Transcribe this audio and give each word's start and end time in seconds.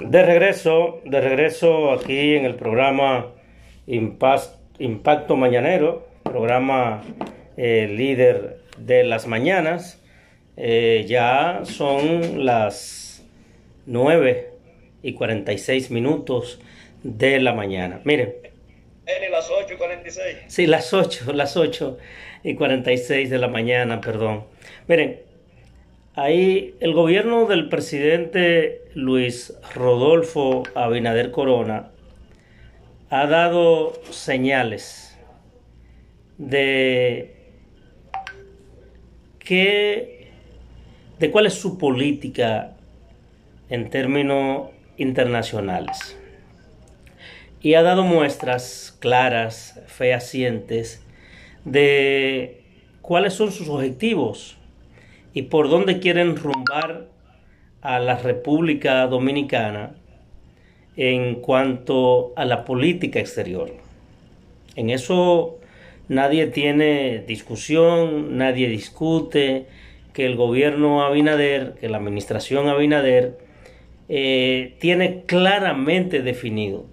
De 0.00 0.22
regreso, 0.22 1.00
de 1.04 1.20
regreso 1.22 1.92
aquí 1.92 2.34
en 2.34 2.44
el 2.44 2.54
programa 2.54 3.32
Impacto 3.86 5.36
Mañanero, 5.36 6.06
programa 6.22 7.02
eh, 7.56 7.88
líder 7.90 8.58
de 8.76 9.04
las 9.04 9.26
mañanas. 9.26 10.02
Eh, 10.58 11.06
ya 11.08 11.62
son 11.64 12.44
las 12.44 13.24
9 13.86 14.50
y 15.02 15.14
46 15.14 15.90
minutos 15.90 16.60
de 17.02 17.40
la 17.40 17.54
mañana. 17.54 18.00
Miren. 18.04 18.34
las 19.30 19.50
8 19.50 19.72
y 19.72 19.76
46. 19.76 20.36
Sí, 20.48 20.66
las 20.66 20.92
8, 20.92 21.32
las 21.32 21.56
8 21.56 21.96
y 22.44 22.54
46 22.54 23.30
de 23.30 23.38
la 23.38 23.48
mañana, 23.48 24.02
perdón. 24.02 24.44
Miren, 24.88 25.20
Ahí 26.18 26.74
el 26.80 26.94
gobierno 26.94 27.44
del 27.44 27.68
presidente 27.68 28.80
Luis 28.94 29.52
Rodolfo 29.74 30.62
Abinader 30.74 31.30
Corona 31.30 31.90
ha 33.10 33.26
dado 33.26 33.92
señales 34.08 35.14
de 36.38 37.36
que 39.38 40.30
de 41.18 41.30
cuál 41.30 41.44
es 41.44 41.52
su 41.52 41.76
política 41.76 42.78
en 43.68 43.90
términos 43.90 44.70
internacionales. 44.96 46.16
Y 47.60 47.74
ha 47.74 47.82
dado 47.82 48.04
muestras 48.04 48.96
claras, 49.00 49.82
fehacientes, 49.86 51.04
de 51.66 52.62
cuáles 53.02 53.34
son 53.34 53.52
sus 53.52 53.68
objetivos 53.68 54.56
y 55.36 55.42
por 55.42 55.68
dónde 55.68 55.98
quieren 55.98 56.34
rumbar 56.34 57.08
a 57.82 57.98
la 57.98 58.16
República 58.16 59.06
Dominicana 59.06 59.94
en 60.96 61.34
cuanto 61.34 62.32
a 62.36 62.46
la 62.46 62.64
política 62.64 63.20
exterior. 63.20 63.70
En 64.76 64.88
eso 64.88 65.58
nadie 66.08 66.46
tiene 66.46 67.22
discusión, 67.28 68.38
nadie 68.38 68.70
discute 68.70 69.66
que 70.14 70.24
el 70.24 70.36
gobierno 70.36 71.02
Abinader, 71.04 71.74
que 71.78 71.90
la 71.90 71.98
administración 71.98 72.68
Abinader, 72.70 73.36
eh, 74.08 74.74
tiene 74.80 75.24
claramente 75.26 76.22
definido 76.22 76.86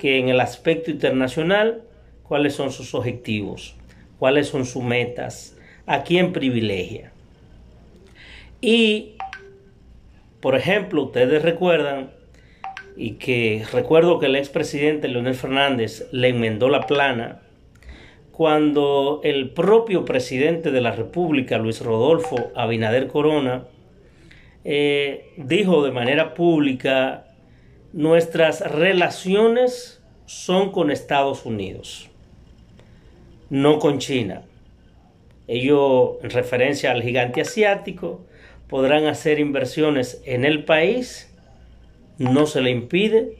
que 0.00 0.20
en 0.20 0.28
el 0.28 0.38
aspecto 0.38 0.92
internacional 0.92 1.82
cuáles 2.22 2.54
son 2.54 2.70
sus 2.70 2.94
objetivos, 2.94 3.74
cuáles 4.20 4.46
son 4.46 4.64
sus 4.64 4.84
metas, 4.84 5.58
a 5.86 6.04
quién 6.04 6.32
privilegia. 6.32 7.11
Y, 8.62 9.16
por 10.40 10.54
ejemplo, 10.54 11.02
ustedes 11.02 11.42
recuerdan, 11.42 12.12
y 12.96 13.14
que 13.14 13.64
recuerdo 13.72 14.18
que 14.20 14.26
el 14.26 14.36
expresidente 14.36 15.08
Leonel 15.08 15.34
Fernández 15.34 16.08
le 16.12 16.28
enmendó 16.28 16.68
la 16.68 16.86
plana, 16.86 17.42
cuando 18.30 19.20
el 19.24 19.50
propio 19.50 20.04
presidente 20.04 20.70
de 20.70 20.80
la 20.80 20.92
República, 20.92 21.58
Luis 21.58 21.80
Rodolfo 21.80 22.52
Abinader 22.54 23.08
Corona, 23.08 23.64
eh, 24.64 25.32
dijo 25.36 25.84
de 25.84 25.90
manera 25.90 26.34
pública, 26.34 27.26
nuestras 27.92 28.60
relaciones 28.60 30.00
son 30.24 30.70
con 30.70 30.90
Estados 30.92 31.44
Unidos, 31.44 32.08
no 33.50 33.80
con 33.80 33.98
China. 33.98 34.42
Ello 35.48 36.22
en 36.22 36.30
referencia 36.30 36.92
al 36.92 37.02
gigante 37.02 37.40
asiático, 37.40 38.24
podrán 38.68 39.06
hacer 39.06 39.38
inversiones 39.38 40.22
en 40.24 40.44
el 40.44 40.64
país, 40.64 41.32
no 42.18 42.46
se 42.46 42.60
le 42.60 42.70
impide, 42.70 43.36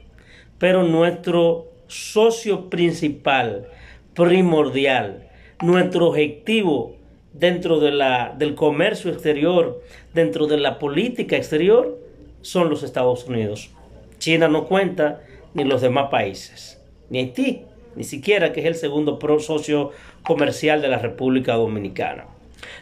pero 0.59 0.83
nuestro 0.83 1.73
socio 1.87 2.71
principal, 2.71 3.69
primordial, 4.15 5.29
nuestro 5.61 6.09
objetivo 6.09 6.97
dentro 7.33 7.81
de 7.81 7.93
la, 7.93 8.35
del 8.37 8.55
comercio 8.55 9.11
exterior, 9.11 9.83
dentro 10.15 10.47
de 10.47 10.59
la 10.59 10.79
política 10.79 11.37
exterior, 11.37 11.99
son 12.43 12.69
los 12.69 12.83
Estados 12.83 13.27
Unidos. 13.27 13.71
China 14.19 14.49
no 14.49 14.67
cuenta 14.67 15.23
ni 15.55 15.65
los 15.65 15.81
demás 15.81 16.09
países, 16.11 16.81
ni 17.11 17.19
Haití, 17.19 17.63
ni 17.97 18.05
siquiera 18.05 18.53
que 18.53 18.61
es 18.61 18.67
el 18.67 18.75
segundo 18.75 19.19
socio 19.41 19.91
comercial 20.23 20.81
de 20.81 20.89
la 20.89 20.99
República 20.99 21.55
Dominicana. 21.55 22.27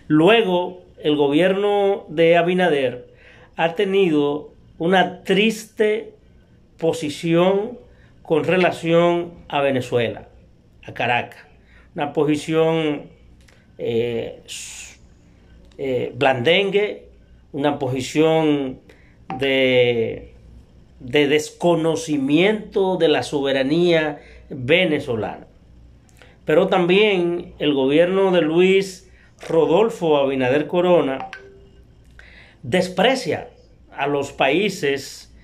Luego, 0.06 0.82
el 1.02 1.16
gobierno 1.16 2.06
de 2.08 2.36
Abinader 2.36 3.08
ha 3.56 3.74
tenido 3.74 4.52
una 4.78 5.22
triste 5.22 6.14
posición 6.78 7.78
con 8.22 8.44
relación 8.44 9.34
a 9.48 9.60
Venezuela, 9.60 10.28
a 10.84 10.94
Caracas. 10.94 11.44
Una 11.94 12.12
posición 12.12 13.02
eh, 13.78 14.42
eh, 15.78 16.12
blandengue, 16.14 17.08
una 17.52 17.78
posición 17.78 18.80
de, 19.38 20.32
de 21.00 21.28
desconocimiento 21.28 22.96
de 22.96 23.08
la 23.08 23.22
soberanía 23.22 24.20
venezolana. 24.48 25.46
Pero 26.44 26.68
también 26.68 27.54
el 27.58 27.74
gobierno 27.74 28.32
de 28.32 28.42
Luis 28.42 29.09
Rodolfo 29.48 30.16
Abinader 30.18 30.66
Corona 30.66 31.30
desprecia 32.62 33.48
a 33.92 34.06
los 34.06 34.32
países 34.32 35.34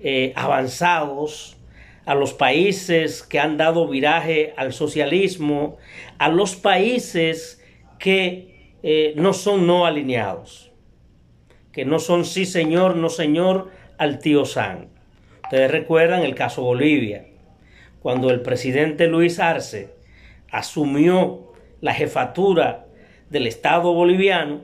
eh, 0.00 0.32
avanzados, 0.36 1.56
a 2.04 2.14
los 2.14 2.34
países 2.34 3.22
que 3.22 3.40
han 3.40 3.56
dado 3.56 3.88
viraje 3.88 4.54
al 4.56 4.72
socialismo, 4.72 5.78
a 6.18 6.28
los 6.28 6.54
países 6.54 7.62
que 7.98 8.74
eh, 8.82 9.14
no 9.16 9.32
son 9.32 9.66
no 9.66 9.86
alineados, 9.86 10.70
que 11.72 11.84
no 11.84 11.98
son 11.98 12.24
sí 12.24 12.44
señor, 12.44 12.96
no 12.96 13.08
señor 13.08 13.70
al 13.98 14.18
tío 14.18 14.44
San. 14.44 14.88
Ustedes 15.44 15.70
recuerdan 15.70 16.22
el 16.22 16.34
caso 16.34 16.62
Bolivia, 16.62 17.26
cuando 18.00 18.30
el 18.30 18.42
presidente 18.42 19.08
Luis 19.08 19.40
Arce 19.40 19.94
asumió 20.50 21.52
la 21.80 21.94
jefatura 21.94 22.85
del 23.30 23.46
Estado 23.46 23.92
boliviano, 23.92 24.60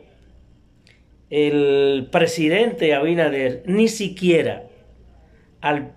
el 1.30 2.08
presidente 2.10 2.94
Abinader 2.94 3.62
ni 3.66 3.88
siquiera 3.88 4.64
al, 5.60 5.94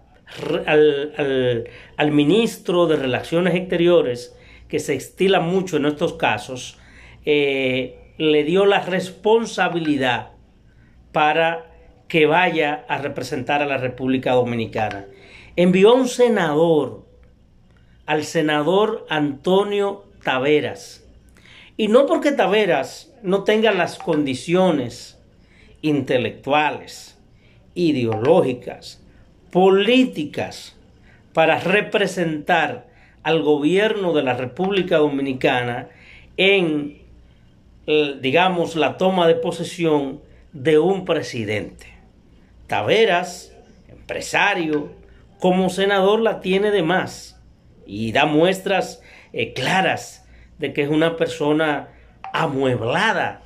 al, 1.98 2.12
ministro 2.12 2.88
de 2.88 2.96
Relaciones 2.96 3.56
Exteriores, 3.56 4.36
que 4.68 4.80
se 4.80 4.96
estila 4.96 5.40
mucho 5.40 5.78
en 5.78 5.86
estos 5.86 6.14
casos, 6.14 6.80
eh, 7.26 8.14
le 8.18 8.44
dio 8.44 8.66
la 8.66 8.80
responsabilidad 8.80 10.32
para 11.12 11.72
que 12.08 12.26
vaya 12.26 12.86
a 12.88 12.98
representar 12.98 13.62
a 13.62 13.66
la 13.66 13.78
República 13.78 14.34
Dominicana. 14.34 15.06
Envió 15.56 15.94
un 15.94 16.08
senador, 16.08 17.06
al 18.06 18.24
senador 18.24 19.06
Antonio 19.10 20.06
Taveras, 20.24 21.05
y 21.78 21.88
no 21.88 22.06
porque 22.06 22.32
Taveras 22.32 23.14
no 23.22 23.44
tenga 23.44 23.72
las 23.72 23.98
condiciones 23.98 25.20
intelectuales, 25.82 27.18
ideológicas, 27.74 29.04
políticas 29.52 30.76
para 31.34 31.60
representar 31.60 32.88
al 33.24 33.42
gobierno 33.42 34.14
de 34.14 34.24
la 34.24 34.34
República 34.36 34.98
Dominicana 34.98 35.90
en, 36.38 37.02
eh, 37.88 38.16
digamos, 38.22 38.76
la 38.76 38.98
toma 38.98 39.28
de 39.28 39.36
posesión 39.36 40.22
de 40.54 40.80
un 40.80 41.04
presidente. 41.04 41.88
Taveras, 42.68 43.54
empresario, 43.90 44.92
como 45.40 45.70
senador 45.70 46.22
la 46.22 46.40
tiene 46.40 46.72
de 46.72 46.84
más 46.84 47.40
y 47.86 48.12
da 48.12 48.26
muestras 48.26 49.02
eh, 49.34 49.54
claras 49.54 50.25
de 50.60 50.74
que 50.74 50.84
es 50.84 50.90
una 50.90 51.18
persona 51.18 51.90
amueblada 52.34 53.42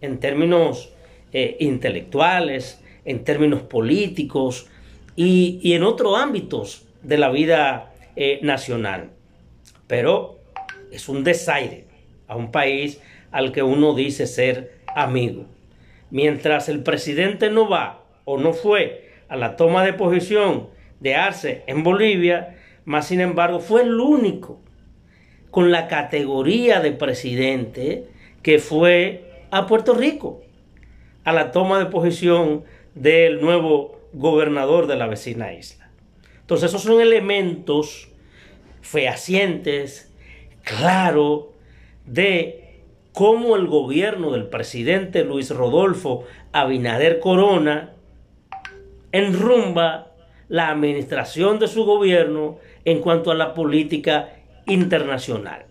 en 0.00 0.18
términos 0.18 0.90
eh, 1.32 1.56
intelectuales, 1.60 2.82
en 3.04 3.24
términos 3.24 3.62
políticos 3.62 4.68
y, 5.14 5.72
en 5.74 5.82
otros 5.82 6.18
ámbitos 6.18 6.86
de 7.02 7.18
la 7.18 7.30
vida 7.30 7.92
eh, 8.16 8.40
nacional. 8.42 9.10
Pero 9.86 10.38
es 10.90 11.08
un 11.08 11.24
desaire 11.24 11.84
a 12.28 12.36
un 12.36 12.50
país 12.50 13.00
al 13.30 13.52
que 13.52 13.62
uno 13.62 13.94
dice 13.94 14.26
ser 14.26 14.78
amigo. 14.94 15.46
Mientras 16.10 16.68
el 16.68 16.82
presidente 16.82 17.50
no 17.50 17.68
va 17.68 18.04
o 18.24 18.38
no 18.38 18.52
fue 18.52 19.10
a 19.28 19.36
la 19.36 19.56
toma 19.56 19.84
de 19.84 19.92
posición 19.92 20.68
de 21.00 21.14
Arce 21.14 21.64
en 21.66 21.82
Bolivia, 21.82 22.56
más 22.84 23.08
sin 23.08 23.20
embargo 23.20 23.60
fue 23.60 23.82
el 23.82 24.00
único 24.00 24.60
con 25.56 25.70
la 25.70 25.88
categoría 25.88 26.80
de 26.80 26.92
presidente 26.92 28.04
que 28.42 28.58
fue 28.58 29.46
a 29.50 29.66
Puerto 29.66 29.94
Rico, 29.94 30.42
a 31.24 31.32
la 31.32 31.50
toma 31.50 31.78
de 31.78 31.86
posición 31.86 32.64
del 32.94 33.40
nuevo 33.40 33.98
gobernador 34.12 34.86
de 34.86 34.96
la 34.96 35.06
vecina 35.06 35.54
isla. 35.54 35.88
Entonces 36.42 36.68
esos 36.68 36.82
son 36.82 37.00
elementos 37.00 38.10
fehacientes, 38.82 40.12
claros, 40.62 41.46
de 42.04 42.82
cómo 43.14 43.56
el 43.56 43.66
gobierno 43.66 44.32
del 44.32 44.48
presidente 44.48 45.24
Luis 45.24 45.48
Rodolfo 45.48 46.24
Abinader 46.52 47.18
Corona 47.18 47.94
enrumba 49.10 50.12
la 50.48 50.68
administración 50.68 51.58
de 51.58 51.68
su 51.68 51.86
gobierno 51.86 52.58
en 52.84 53.00
cuanto 53.00 53.30
a 53.30 53.34
la 53.34 53.54
política 53.54 54.35
internacional, 54.66 55.66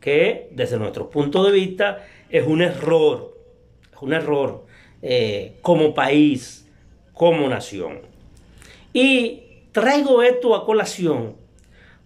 que 0.00 0.48
desde 0.52 0.78
nuestro 0.78 1.10
punto 1.10 1.44
de 1.44 1.52
vista 1.52 2.06
es 2.30 2.46
un 2.46 2.62
error, 2.62 3.36
es 3.92 4.02
un 4.02 4.12
error 4.12 4.66
eh, 5.02 5.58
como 5.62 5.94
país, 5.94 6.68
como 7.12 7.48
nación. 7.48 8.00
Y 8.92 9.42
traigo 9.72 10.22
esto 10.22 10.54
a 10.54 10.64
colación 10.64 11.36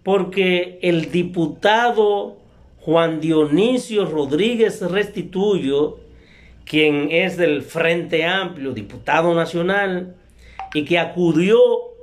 porque 0.02 0.78
el 0.82 1.10
diputado 1.10 2.36
Juan 2.80 3.20
Dionisio 3.20 4.04
Rodríguez 4.04 4.80
Restituyo, 4.80 5.98
quien 6.64 7.08
es 7.10 7.36
del 7.36 7.62
Frente 7.62 8.24
Amplio, 8.24 8.72
diputado 8.72 9.34
nacional, 9.34 10.14
y 10.74 10.84
que 10.84 11.00
acudió 11.00 11.58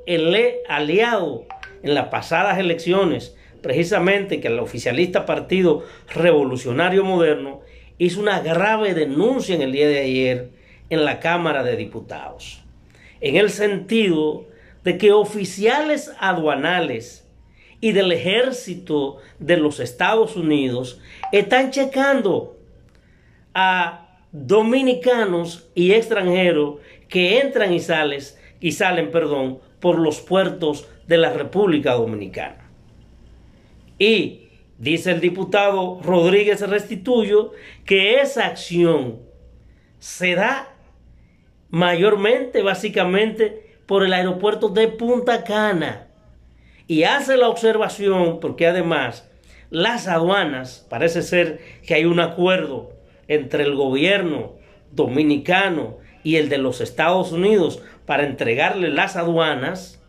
el 0.06 0.36
aliado 0.68 1.46
en 1.84 1.94
las 1.94 2.08
pasadas 2.08 2.58
elecciones, 2.58 3.36
precisamente 3.62 4.40
que 4.40 4.48
el 4.48 4.60
oficialista 4.60 5.26
Partido 5.26 5.84
Revolucionario 6.14 7.04
Moderno 7.04 7.62
hizo 7.98 8.20
una 8.20 8.40
grave 8.40 8.94
denuncia 8.94 9.56
en 9.56 9.62
el 9.62 9.72
día 9.72 9.88
de 9.88 10.00
ayer 10.00 10.50
en 10.90 11.06
la 11.06 11.20
Cámara 11.20 11.64
de 11.64 11.76
Diputados, 11.76 12.64
en 13.22 13.36
el 13.36 13.50
sentido 13.50 14.46
de 14.84 14.98
que 14.98 15.12
oficiales 15.12 16.12
aduanales 16.20 17.28
y 17.80 17.92
del 17.92 18.12
ejército 18.12 19.18
de 19.40 19.58
los 19.58 19.80
Estados 19.80 20.36
Unidos 20.36 21.02
están 21.32 21.72
checando 21.72 22.58
a 23.54 24.20
dominicanos 24.32 25.70
y 25.76 25.92
extranjeros 25.92 26.80
que 27.08 27.40
entran 27.40 27.74
y 27.74 27.80
salen, 27.80 28.22
y 28.60 28.72
salen, 28.72 29.12
perdón, 29.12 29.60
por 29.80 30.00
los 30.00 30.22
puertos 30.22 30.88
de 31.08 31.18
la 31.18 31.34
República 31.34 31.94
Dominicana. 31.94 32.70
Y 34.00 34.50
dice 34.78 35.12
el 35.12 35.22
diputado 35.22 36.00
Rodríguez 36.04 36.62
Restituyo 36.68 37.52
que 37.86 38.22
esa 38.22 38.46
acción 38.46 39.20
se 40.00 40.36
da 40.36 40.74
mayormente, 41.70 42.62
básicamente, 42.62 43.78
por 43.86 44.04
el 44.04 44.14
aeropuerto 44.14 44.70
de 44.70 44.88
Punta 44.88 45.44
Cana. 45.44 46.08
Y 46.88 47.04
hace 47.04 47.38
la 47.38 47.48
observación, 47.48 48.40
porque 48.40 48.68
además 48.68 49.30
las 49.70 50.08
aduanas, 50.08 50.86
parece 50.88 51.24
ser 51.24 51.60
que 51.88 51.96
hay 51.96 52.06
un 52.06 52.20
acuerdo 52.20 52.92
entre 53.28 53.64
el 53.64 53.74
gobierno 53.74 54.54
dominicano 54.92 55.98
y 56.24 56.36
el 56.36 56.50
de 56.50 56.60
los 56.60 56.80
Estados 56.80 57.32
Unidos 57.32 57.82
para 58.06 58.26
entregarle 58.26 58.90
las 58.90 59.16
aduanas, 59.16 60.03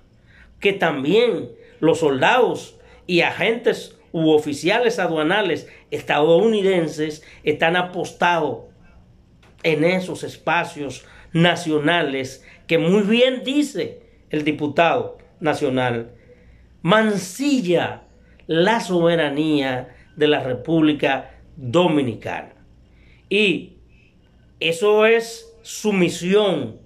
que 0.65 0.73
también 0.73 1.51
los 1.79 1.99
soldados 1.99 2.81
y 3.07 3.21
agentes 3.21 3.99
u 4.13 4.31
oficiales 4.31 4.99
aduanales 4.99 5.69
estadounidenses 5.91 7.23
están 7.43 7.77
apostados 7.77 8.61
en 9.63 9.85
esos 9.85 10.25
espacios 10.25 11.05
nacionales 11.35 12.47
que 12.67 12.79
muy 12.79 13.03
bien 13.03 13.45
dice 13.45 14.01
el 14.31 14.43
diputado 14.43 15.19
nacional, 15.39 16.13
mancilla 16.81 18.05
la 18.47 18.81
soberanía 18.81 19.95
de 20.17 20.29
la 20.29 20.41
República 20.41 21.35
Dominicana. 21.59 22.55
Y 23.29 23.77
eso 24.61 25.05
es 25.05 25.47
sumisión 25.61 26.81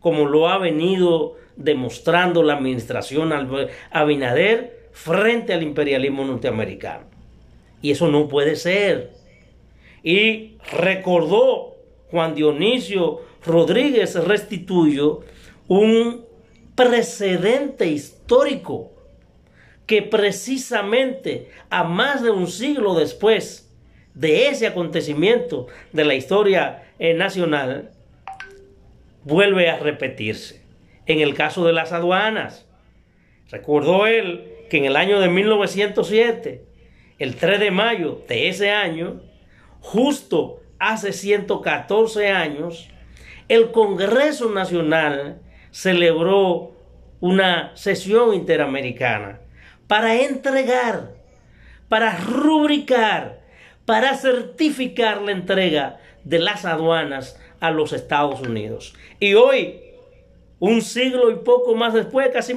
como 0.00 0.26
lo 0.26 0.48
ha 0.48 0.58
venido 0.58 1.36
demostrando 1.60 2.42
la 2.42 2.54
administración 2.54 3.32
Abinader 3.90 4.88
frente 4.92 5.52
al 5.52 5.62
imperialismo 5.62 6.24
norteamericano. 6.24 7.04
Y 7.82 7.92
eso 7.92 8.08
no 8.08 8.28
puede 8.28 8.56
ser. 8.56 9.12
Y 10.02 10.56
recordó 10.72 11.76
Juan 12.10 12.34
Dionisio 12.34 13.20
Rodríguez 13.44 14.14
Restituyo 14.14 15.20
un 15.68 16.24
precedente 16.74 17.86
histórico 17.86 18.92
que 19.86 20.02
precisamente 20.02 21.50
a 21.68 21.84
más 21.84 22.22
de 22.22 22.30
un 22.30 22.46
siglo 22.46 22.94
después 22.94 23.70
de 24.14 24.48
ese 24.48 24.66
acontecimiento 24.66 25.66
de 25.92 26.04
la 26.04 26.14
historia 26.14 26.84
eh, 26.98 27.14
nacional, 27.14 27.90
vuelve 29.24 29.68
a 29.68 29.78
repetirse. 29.78 30.59
En 31.10 31.18
el 31.18 31.34
caso 31.34 31.66
de 31.66 31.72
las 31.72 31.90
aduanas, 31.90 32.68
recordó 33.50 34.06
él 34.06 34.48
que 34.70 34.76
en 34.76 34.84
el 34.84 34.94
año 34.94 35.18
de 35.18 35.28
1907, 35.28 36.64
el 37.18 37.34
3 37.34 37.58
de 37.58 37.72
mayo 37.72 38.22
de 38.28 38.48
ese 38.48 38.70
año, 38.70 39.20
justo 39.80 40.60
hace 40.78 41.12
114 41.12 42.28
años, 42.28 42.88
el 43.48 43.72
Congreso 43.72 44.50
Nacional 44.50 45.40
celebró 45.72 46.76
una 47.18 47.76
sesión 47.76 48.32
interamericana 48.32 49.40
para 49.88 50.14
entregar, 50.14 51.14
para 51.88 52.18
rubricar, 52.18 53.40
para 53.84 54.14
certificar 54.14 55.22
la 55.22 55.32
entrega 55.32 55.98
de 56.22 56.38
las 56.38 56.64
aduanas 56.64 57.36
a 57.58 57.72
los 57.72 57.92
Estados 57.92 58.42
Unidos. 58.42 58.94
Y 59.18 59.34
hoy, 59.34 59.89
un 60.60 60.82
siglo 60.82 61.30
y 61.30 61.36
poco 61.36 61.74
más 61.74 61.92
después, 61.94 62.28
casi 62.28 62.54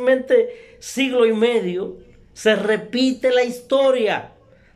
siglo 0.79 1.25
y 1.25 1.33
medio, 1.33 1.97
se 2.33 2.55
repite 2.55 3.31
la 3.31 3.43
historia 3.43 4.33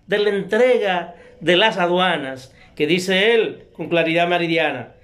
de 0.08 0.18
la 0.18 0.30
entrega 0.30 1.16
de 1.40 1.56
las 1.56 1.78
aduanas, 1.78 2.54
que 2.76 2.88
dice 2.88 3.36
él 3.36 3.66
con 3.74 3.90
claridad 3.90 4.28
meridiana, 4.28 4.96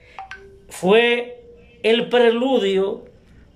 fue 0.69 1.43
el 1.83 2.09
preludio 2.09 3.05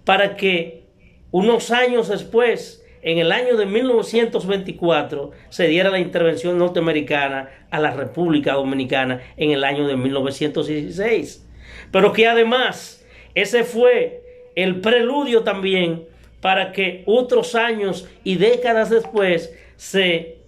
para 0.05 0.35
que 0.35 0.83
unos 1.31 1.71
años 1.71 2.09
después, 2.09 2.85
en 3.01 3.17
el 3.17 3.31
año 3.31 3.57
de 3.57 3.65
1924, 3.65 5.31
se 5.49 5.67
diera 5.67 5.89
la 5.89 5.99
intervención 5.99 6.57
norteamericana 6.59 7.49
a 7.71 7.79
la 7.79 7.91
República 7.91 8.53
Dominicana 8.53 9.21
en 9.37 9.51
el 9.51 9.63
año 9.63 9.87
de 9.87 9.95
1916 9.95 11.47
pero 11.91 12.13
que 12.13 12.27
además 12.27 13.05
ese 13.35 13.63
fue 13.63 14.23
el 14.57 14.81
preludio 14.81 15.43
también 15.43 16.07
para 16.41 16.71
que 16.71 17.03
otros 17.05 17.53
años 17.53 18.09
y 18.23 18.37
décadas 18.37 18.89
después 18.89 19.55
se 19.75 20.39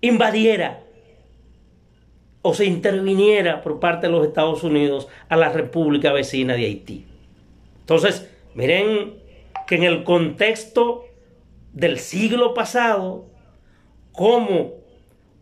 invadiera 0.00 0.82
o 2.42 2.52
se 2.52 2.64
interviniera 2.64 3.62
por 3.62 3.78
parte 3.78 4.08
de 4.08 4.12
los 4.12 4.26
Estados 4.26 4.64
Unidos 4.64 5.06
a 5.28 5.36
la 5.36 5.50
República 5.50 6.12
vecina 6.12 6.54
de 6.54 6.64
Haití. 6.64 7.06
Entonces, 7.82 8.28
miren 8.54 9.14
que 9.68 9.76
en 9.76 9.84
el 9.84 10.02
contexto 10.02 11.04
del 11.72 12.00
siglo 12.00 12.52
pasado, 12.52 13.26
cómo 14.10 14.72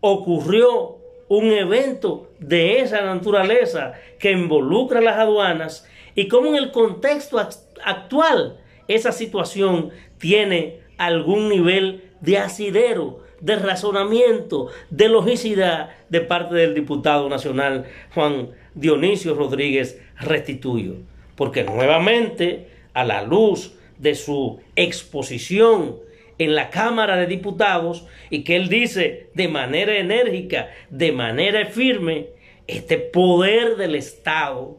ocurrió 0.00 0.98
un 1.28 1.52
evento 1.52 2.32
de 2.38 2.80
esa 2.80 3.00
naturaleza 3.00 3.94
que 4.18 4.30
involucra 4.30 5.00
las 5.00 5.16
aduanas 5.16 5.88
y 6.18 6.26
cómo 6.26 6.48
en 6.48 6.56
el 6.56 6.72
contexto 6.72 7.38
actual 7.38 8.58
esa 8.88 9.12
situación 9.12 9.90
tiene 10.18 10.80
algún 10.96 11.48
nivel 11.48 12.10
de 12.20 12.38
asidero, 12.38 13.20
de 13.40 13.54
razonamiento, 13.54 14.66
de 14.90 15.08
logicidad 15.08 15.90
de 16.08 16.20
parte 16.20 16.56
del 16.56 16.74
diputado 16.74 17.28
nacional 17.28 17.84
Juan 18.14 18.48
Dionisio 18.74 19.36
Rodríguez 19.36 20.02
Restituyo. 20.18 20.96
Porque 21.36 21.62
nuevamente, 21.62 22.66
a 22.94 23.04
la 23.04 23.22
luz 23.22 23.76
de 23.98 24.16
su 24.16 24.58
exposición 24.74 25.98
en 26.38 26.56
la 26.56 26.70
Cámara 26.70 27.16
de 27.16 27.28
Diputados 27.28 28.06
y 28.28 28.42
que 28.42 28.56
él 28.56 28.68
dice 28.68 29.30
de 29.34 29.46
manera 29.46 29.96
enérgica, 29.96 30.70
de 30.90 31.12
manera 31.12 31.64
firme, 31.66 32.30
este 32.66 32.98
poder 32.98 33.76
del 33.76 33.94
Estado, 33.94 34.78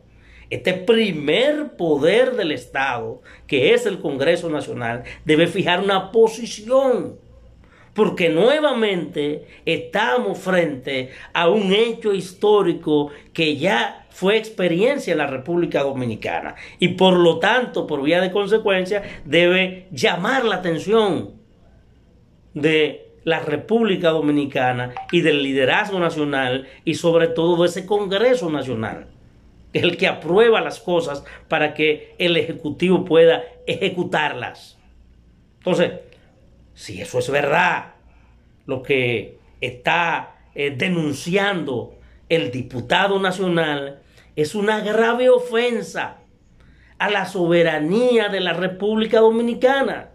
este 0.49 0.73
primer 0.73 1.75
poder 1.77 2.35
del 2.35 2.51
Estado, 2.51 3.21
que 3.47 3.73
es 3.73 3.85
el 3.85 3.99
Congreso 3.99 4.49
Nacional, 4.49 5.03
debe 5.25 5.47
fijar 5.47 5.83
una 5.83 6.11
posición, 6.11 7.17
porque 7.93 8.29
nuevamente 8.29 9.45
estamos 9.65 10.39
frente 10.39 11.11
a 11.33 11.49
un 11.49 11.73
hecho 11.73 12.13
histórico 12.13 13.11
que 13.33 13.57
ya 13.57 14.07
fue 14.09 14.37
experiencia 14.37 15.11
en 15.11 15.19
la 15.19 15.27
República 15.27 15.83
Dominicana. 15.83 16.55
Y 16.79 16.89
por 16.89 17.15
lo 17.15 17.39
tanto, 17.39 17.87
por 17.87 18.01
vía 18.01 18.21
de 18.21 18.31
consecuencia, 18.31 19.03
debe 19.25 19.87
llamar 19.91 20.45
la 20.45 20.55
atención 20.55 21.39
de 22.53 23.09
la 23.23 23.39
República 23.39 24.09
Dominicana 24.09 24.93
y 25.11 25.21
del 25.21 25.43
liderazgo 25.43 25.99
nacional 25.99 26.67
y 26.85 26.95
sobre 26.95 27.27
todo 27.27 27.61
de 27.61 27.67
ese 27.67 27.85
Congreso 27.85 28.49
Nacional, 28.49 29.07
el 29.73 29.97
que 29.97 30.07
aprueba 30.07 30.61
las 30.61 30.79
cosas 30.79 31.23
para 31.47 31.73
que 31.73 32.15
el 32.17 32.37
Ejecutivo 32.37 33.05
pueda 33.05 33.43
ejecutarlas. 33.67 34.77
Entonces, 35.59 35.91
si 36.73 37.01
eso 37.01 37.19
es 37.19 37.29
verdad, 37.29 37.93
lo 38.65 38.81
que 38.81 39.37
está 39.61 40.35
eh, 40.55 40.73
denunciando 40.75 41.95
el 42.29 42.51
diputado 42.51 43.19
nacional 43.19 44.01
es 44.35 44.55
una 44.55 44.79
grave 44.79 45.29
ofensa 45.29 46.17
a 46.97 47.09
la 47.09 47.25
soberanía 47.25 48.29
de 48.29 48.39
la 48.39 48.53
República 48.53 49.19
Dominicana, 49.19 50.09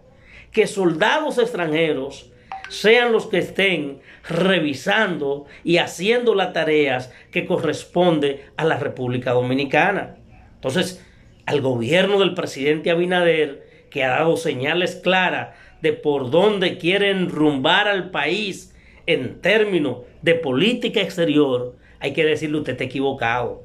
que 0.51 0.67
soldados 0.67 1.37
extranjeros 1.37 2.31
sean 2.69 3.11
los 3.11 3.27
que 3.27 3.37
estén 3.37 3.99
revisando 4.27 5.45
y 5.63 5.77
haciendo 5.77 6.35
las 6.35 6.53
tareas 6.53 7.13
que 7.31 7.45
corresponde 7.45 8.45
a 8.57 8.65
la 8.65 8.77
República 8.77 9.31
Dominicana. 9.31 10.15
Entonces, 10.55 11.05
al 11.45 11.61
gobierno 11.61 12.19
del 12.19 12.33
presidente 12.33 12.91
Abinader, 12.91 13.65
que 13.89 14.03
ha 14.03 14.09
dado 14.09 14.35
señales 14.35 14.95
claras 14.95 15.55
de 15.81 15.93
por 15.93 16.31
dónde 16.31 16.77
quieren 16.77 17.29
rumbar 17.29 17.87
al 17.87 18.09
país 18.09 18.75
en 19.05 19.41
términos 19.41 19.99
de 20.21 20.35
política 20.35 21.01
exterior, 21.01 21.75
hay 21.99 22.13
que 22.13 22.25
decirle 22.25 22.57
usted 22.57 22.73
está 22.73 22.85
equivocado. 22.85 23.63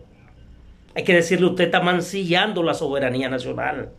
Hay 0.95 1.05
que 1.05 1.15
decirle 1.15 1.47
usted 1.47 1.65
está 1.65 1.81
mancillando 1.81 2.63
la 2.63 2.75
soberanía 2.75 3.29
nacional. 3.29 3.91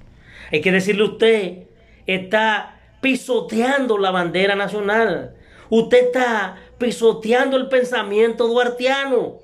Hay 0.51 0.61
que 0.61 0.71
decirle 0.71 1.03
usted 1.03 1.57
está 2.05 2.80
pisoteando 3.01 3.97
la 3.97 4.11
bandera 4.11 4.55
nacional. 4.55 5.35
Usted 5.69 6.05
está 6.05 6.57
pisoteando 6.77 7.57
el 7.57 7.67
pensamiento 7.67 8.47
duartiano 8.47 9.39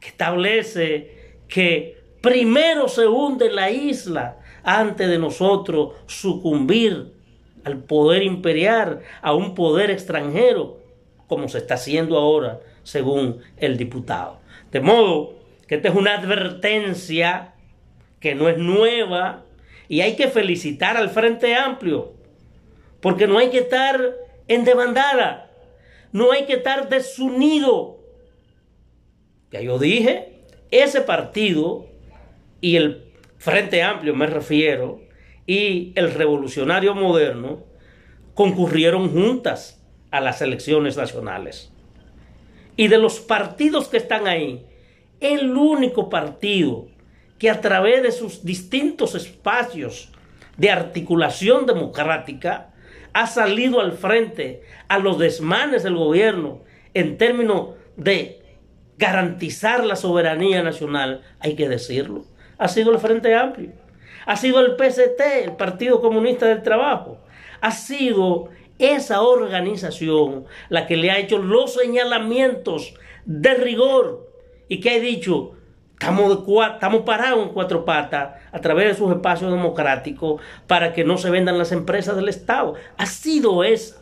que 0.00 0.08
establece 0.08 1.38
que 1.48 1.96
primero 2.20 2.88
se 2.88 3.06
hunde 3.06 3.50
la 3.50 3.70
isla 3.70 4.38
antes 4.62 5.08
de 5.08 5.18
nosotros 5.18 5.94
sucumbir 6.06 7.12
al 7.64 7.78
poder 7.78 8.22
imperial, 8.22 9.00
a 9.22 9.34
un 9.34 9.54
poder 9.54 9.90
extranjero, 9.90 10.78
como 11.26 11.48
se 11.48 11.58
está 11.58 11.74
haciendo 11.74 12.16
ahora, 12.16 12.60
según 12.84 13.40
el 13.56 13.76
diputado. 13.76 14.38
De 14.70 14.80
modo 14.80 15.34
que 15.66 15.76
esta 15.76 15.88
es 15.88 15.94
una 15.94 16.14
advertencia 16.14 17.54
que 18.20 18.34
no 18.34 18.48
es 18.48 18.58
nueva 18.58 19.45
y 19.88 20.00
hay 20.00 20.16
que 20.16 20.28
felicitar 20.28 20.96
al 20.96 21.10
Frente 21.10 21.54
Amplio, 21.54 22.14
porque 23.00 23.26
no 23.26 23.38
hay 23.38 23.50
que 23.50 23.58
estar 23.58 24.00
en 24.48 24.64
demandada, 24.64 25.50
no 26.12 26.32
hay 26.32 26.46
que 26.46 26.54
estar 26.54 26.88
desunido. 26.88 27.98
Ya 29.50 29.60
yo 29.60 29.78
dije, 29.78 30.42
ese 30.70 31.00
partido 31.02 31.86
y 32.60 32.76
el 32.76 33.04
Frente 33.38 33.82
Amplio 33.82 34.14
me 34.14 34.26
refiero, 34.26 35.00
y 35.46 35.92
el 35.94 36.12
revolucionario 36.12 36.94
moderno 36.94 37.64
concurrieron 38.34 39.10
juntas 39.10 39.80
a 40.10 40.20
las 40.20 40.42
elecciones 40.42 40.96
nacionales. 40.96 41.72
Y 42.76 42.88
de 42.88 42.98
los 42.98 43.20
partidos 43.20 43.88
que 43.88 43.96
están 43.96 44.26
ahí, 44.26 44.66
el 45.20 45.56
único 45.56 46.10
partido 46.10 46.88
que 47.38 47.50
a 47.50 47.60
través 47.60 48.02
de 48.02 48.12
sus 48.12 48.44
distintos 48.44 49.14
espacios 49.14 50.10
de 50.56 50.70
articulación 50.70 51.66
democrática 51.66 52.72
ha 53.12 53.26
salido 53.26 53.80
al 53.80 53.92
frente 53.92 54.62
a 54.88 54.98
los 54.98 55.18
desmanes 55.18 55.82
del 55.82 55.96
gobierno 55.96 56.60
en 56.94 57.18
términos 57.18 57.70
de 57.96 58.42
garantizar 58.98 59.84
la 59.84 59.96
soberanía 59.96 60.62
nacional, 60.62 61.22
hay 61.40 61.54
que 61.54 61.68
decirlo, 61.68 62.24
ha 62.58 62.68
sido 62.68 62.92
el 62.92 62.98
Frente 62.98 63.34
Amplio. 63.34 63.72
Ha 64.26 64.36
sido 64.36 64.60
el 64.60 64.74
PCT, 64.74 65.20
el 65.44 65.52
Partido 65.52 66.00
Comunista 66.00 66.46
del 66.46 66.62
Trabajo, 66.62 67.18
ha 67.60 67.70
sido 67.70 68.48
esa 68.78 69.22
organización 69.22 70.44
la 70.68 70.86
que 70.86 70.96
le 70.96 71.10
ha 71.10 71.18
hecho 71.18 71.38
los 71.38 71.74
señalamientos 71.74 72.94
de 73.24 73.54
rigor 73.54 74.28
y 74.68 74.80
que 74.80 74.90
ha 74.90 75.00
dicho, 75.00 75.55
estamos, 75.98 76.44
estamos 76.72 77.02
parados 77.02 77.46
en 77.46 77.52
cuatro 77.52 77.84
patas 77.84 78.34
a 78.52 78.60
través 78.60 78.88
de 78.88 78.94
sus 78.94 79.10
espacios 79.12 79.50
democráticos 79.50 80.40
para 80.66 80.92
que 80.92 81.04
no 81.04 81.18
se 81.18 81.30
vendan 81.30 81.58
las 81.58 81.72
empresas 81.72 82.16
del 82.16 82.28
Estado. 82.28 82.74
Ha 82.98 83.06
sido 83.06 83.64
esa. 83.64 83.96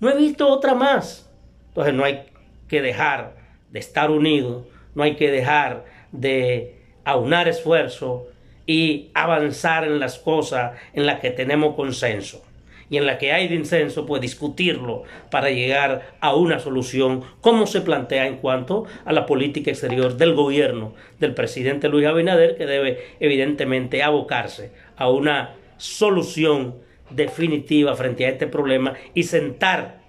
No 0.00 0.10
he 0.10 0.16
visto 0.16 0.48
otra 0.48 0.74
más. 0.74 1.28
Entonces 1.68 1.94
no 1.94 2.04
hay 2.04 2.24
que 2.68 2.82
dejar 2.82 3.36
de 3.70 3.78
estar 3.78 4.10
unidos, 4.10 4.66
no 4.94 5.02
hay 5.02 5.16
que 5.16 5.30
dejar 5.30 5.84
de 6.12 6.78
aunar 7.04 7.48
esfuerzo 7.48 8.26
y 8.66 9.10
avanzar 9.14 9.84
en 9.84 9.98
las 9.98 10.18
cosas 10.18 10.72
en 10.92 11.06
las 11.06 11.20
que 11.20 11.30
tenemos 11.30 11.74
consenso. 11.74 12.44
Y 12.92 12.98
en 12.98 13.06
la 13.06 13.16
que 13.16 13.32
hay 13.32 13.48
disenso, 13.48 14.04
pues 14.04 14.20
discutirlo 14.20 15.04
para 15.30 15.48
llegar 15.48 16.12
a 16.20 16.34
una 16.34 16.58
solución, 16.58 17.24
como 17.40 17.66
se 17.66 17.80
plantea 17.80 18.26
en 18.26 18.36
cuanto 18.36 18.84
a 19.06 19.14
la 19.14 19.24
política 19.24 19.70
exterior 19.70 20.18
del 20.18 20.34
gobierno 20.34 20.92
del 21.18 21.32
presidente 21.32 21.88
Luis 21.88 22.06
Abinader, 22.06 22.54
que 22.54 22.66
debe 22.66 23.16
evidentemente 23.18 24.02
abocarse 24.02 24.72
a 24.98 25.08
una 25.08 25.54
solución 25.78 26.74
definitiva 27.08 27.96
frente 27.96 28.26
a 28.26 28.28
este 28.28 28.46
problema 28.46 28.92
y 29.14 29.22
sentar 29.22 30.02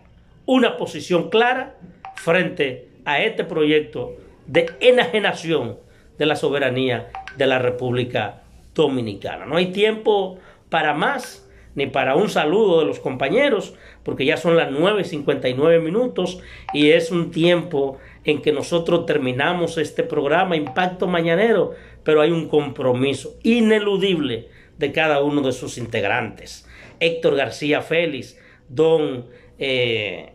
una 0.45 0.75
posición 0.75 1.29
clara 1.29 1.77
frente 2.15 2.89
a 3.05 3.23
este 3.23 3.45
proyecto 3.45 4.17
de 4.45 4.69
enajenación 4.81 5.77
de 6.17 6.25
la 6.25 6.35
soberanía 6.35 7.07
de 7.37 7.47
la 7.47 7.59
República 7.59 8.41
Dominicana. 8.75 9.45
No 9.45 9.55
hay 9.55 9.67
tiempo 9.67 10.37
para 10.69 10.93
más 10.93 11.43
ni 11.75 11.87
para 11.87 12.15
un 12.15 12.29
saludo 12.29 12.79
de 12.79 12.85
los 12.85 12.99
compañeros, 12.99 13.75
porque 14.03 14.25
ya 14.25 14.37
son 14.37 14.55
las 14.55 14.71
9.59 14.71 15.81
minutos 15.81 16.39
y 16.73 16.91
es 16.91 17.11
un 17.11 17.31
tiempo 17.31 17.97
en 18.25 18.41
que 18.41 18.51
nosotros 18.51 19.05
terminamos 19.05 19.77
este 19.77 20.03
programa 20.03 20.55
Impacto 20.55 21.07
Mañanero, 21.07 21.71
pero 22.03 22.21
hay 22.21 22.31
un 22.31 22.47
compromiso 22.47 23.35
ineludible 23.43 24.47
de 24.77 24.91
cada 24.91 25.21
uno 25.21 25.41
de 25.41 25.51
sus 25.51 25.77
integrantes. 25.77 26.67
Héctor 26.99 27.35
García 27.35 27.81
Félix, 27.81 28.39
don 28.69 29.25
eh, 29.59 30.33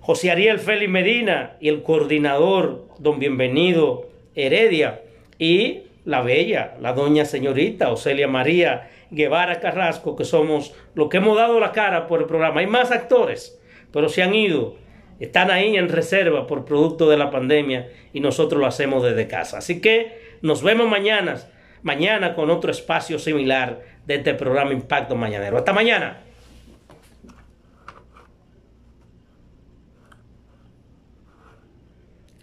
José 0.00 0.30
Ariel 0.30 0.58
Félix 0.58 0.90
Medina 0.90 1.56
y 1.60 1.68
el 1.68 1.82
coordinador, 1.82 2.86
don 2.98 3.18
Bienvenido 3.18 4.08
Heredia, 4.34 5.02
y 5.38 5.82
la 6.04 6.20
bella, 6.22 6.74
la 6.80 6.92
doña 6.92 7.24
señorita 7.24 7.90
Ocelia 7.92 8.28
María 8.28 8.90
Guevara 9.10 9.60
Carrasco, 9.60 10.16
que 10.16 10.24
somos 10.24 10.74
los 10.94 11.08
que 11.08 11.18
hemos 11.18 11.36
dado 11.36 11.60
la 11.60 11.72
cara 11.72 12.06
por 12.06 12.20
el 12.20 12.26
programa. 12.26 12.60
Hay 12.60 12.66
más 12.66 12.90
actores, 12.90 13.60
pero 13.92 14.08
se 14.08 14.22
han 14.22 14.34
ido, 14.34 14.76
están 15.20 15.50
ahí 15.50 15.76
en 15.76 15.88
reserva 15.88 16.46
por 16.46 16.64
producto 16.64 17.08
de 17.08 17.16
la 17.16 17.30
pandemia 17.30 17.90
y 18.12 18.20
nosotros 18.20 18.60
lo 18.60 18.66
hacemos 18.66 19.02
desde 19.02 19.28
casa. 19.28 19.58
Así 19.58 19.80
que 19.80 20.38
nos 20.42 20.62
vemos 20.62 20.88
mañana, 20.88 21.40
mañana 21.82 22.34
con 22.34 22.50
otro 22.50 22.70
espacio 22.70 23.18
similar 23.18 23.82
de 24.06 24.16
este 24.16 24.34
programa 24.34 24.72
Impacto 24.72 25.14
Mañanero. 25.14 25.58
Hasta 25.58 25.72
mañana. 25.72 26.18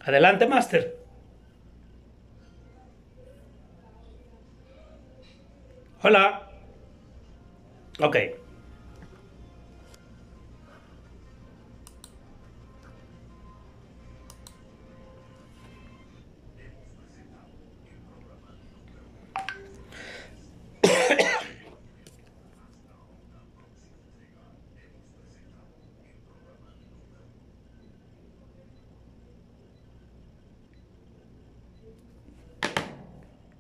Adelante, 0.02 0.48
Máster. 0.48 0.99
Hola. 6.02 6.48
Ok. 8.00 8.16